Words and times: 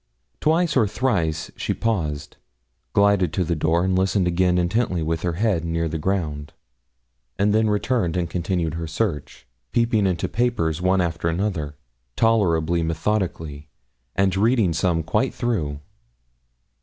Twice 0.39 0.75
or 0.75 0.87
thrice 0.87 1.51
she 1.55 1.75
paused, 1.75 2.37
glided 2.93 3.31
to 3.33 3.43
the 3.43 3.55
door, 3.55 3.85
and 3.85 3.95
listened 3.95 4.27
again 4.27 4.57
intently 4.57 5.03
with 5.03 5.21
her 5.21 5.33
head 5.33 5.63
near 5.63 5.87
the 5.87 5.99
ground, 5.99 6.53
and 7.37 7.53
then 7.53 7.69
returned 7.69 8.17
and 8.17 8.27
continued 8.27 8.73
her 8.73 8.87
search, 8.87 9.45
peeping 9.71 10.07
into 10.07 10.27
papers 10.27 10.81
one 10.81 11.01
after 11.01 11.29
another, 11.29 11.75
tolerably 12.15 12.81
methodically, 12.81 13.69
and 14.15 14.35
reading 14.35 14.73
some 14.73 15.03
quite 15.03 15.35
through. 15.35 15.81